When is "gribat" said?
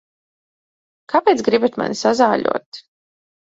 1.51-1.79